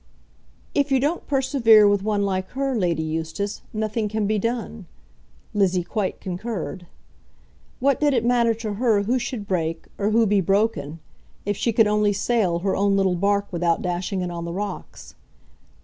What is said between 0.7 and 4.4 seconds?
"If you don't persevere with one like her, Lady Eustace, nothing can be